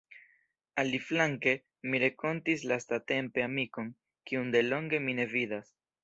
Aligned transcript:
Aliflanke, 0.83 1.51
mi 1.91 1.99
renkontis 2.03 2.63
lastatempe 2.71 3.43
amikon, 3.49 3.91
kiun 4.31 4.49
delonge 4.57 5.01
mi 5.09 5.15
ne 5.21 5.27
vidas. 5.35 5.71